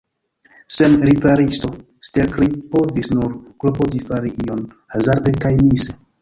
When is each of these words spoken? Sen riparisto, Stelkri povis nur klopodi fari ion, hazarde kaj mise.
Sen 0.75 0.95
riparisto, 1.09 1.69
Stelkri 2.09 2.47
povis 2.71 3.11
nur 3.19 3.37
klopodi 3.65 4.03
fari 4.09 4.33
ion, 4.47 4.65
hazarde 4.97 5.37
kaj 5.47 5.55
mise. 5.69 5.97